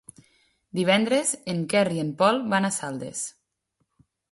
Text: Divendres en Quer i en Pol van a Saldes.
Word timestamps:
Divendres 0.79 1.33
en 1.53 1.61
Quer 1.75 1.85
i 1.99 2.03
en 2.05 2.11
Pol 2.23 2.41
van 2.55 2.69
a 2.71 2.75
Saldes. 2.81 3.23